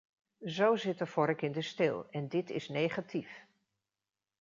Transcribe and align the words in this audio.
Zo 0.45 0.75
zit 0.75 0.97
de 0.97 1.05
vork 1.05 1.41
in 1.41 1.51
de 1.51 1.61
steel, 1.61 2.07
en 2.09 2.27
dit 2.27 2.49
is 2.49 2.67
negatief. 2.69 3.45